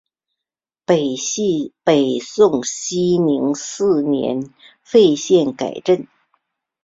[0.83, 1.15] 北
[2.21, 6.07] 宋熙宁四年废县改镇。